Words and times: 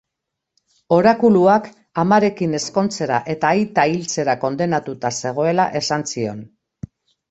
Orakuluak 0.95 1.69
amarekin 2.05 2.59
ezkontzera 2.61 3.21
eta 3.37 3.55
aita 3.61 3.89
hiltzera 3.95 4.39
kondenatuta 4.49 5.17
zegoela 5.23 5.73
esan 5.85 6.13
zion. 6.17 6.47